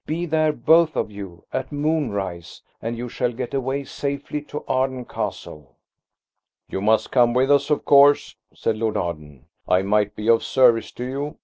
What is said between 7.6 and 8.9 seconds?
of course," said